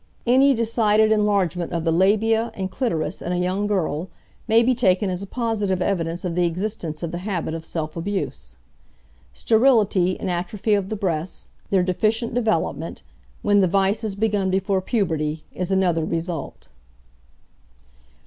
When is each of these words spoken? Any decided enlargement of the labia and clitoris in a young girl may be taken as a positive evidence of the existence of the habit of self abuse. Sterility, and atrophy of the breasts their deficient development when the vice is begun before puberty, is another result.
Any 0.25 0.55
decided 0.55 1.11
enlargement 1.11 1.71
of 1.73 1.83
the 1.83 1.91
labia 1.91 2.51
and 2.55 2.71
clitoris 2.71 3.21
in 3.21 3.31
a 3.33 3.37
young 3.39 3.67
girl 3.67 4.09
may 4.47 4.63
be 4.63 4.73
taken 4.73 5.11
as 5.11 5.21
a 5.21 5.27
positive 5.27 5.79
evidence 5.79 6.25
of 6.25 6.33
the 6.33 6.47
existence 6.47 7.03
of 7.03 7.11
the 7.11 7.19
habit 7.19 7.53
of 7.53 7.63
self 7.63 7.95
abuse. 7.95 8.55
Sterility, 9.31 10.19
and 10.19 10.27
atrophy 10.27 10.73
of 10.73 10.89
the 10.89 10.95
breasts 10.95 11.51
their 11.69 11.83
deficient 11.83 12.33
development 12.33 13.03
when 13.43 13.59
the 13.59 13.67
vice 13.67 14.03
is 14.03 14.15
begun 14.15 14.49
before 14.49 14.81
puberty, 14.81 15.43
is 15.53 15.69
another 15.69 16.03
result. 16.03 16.67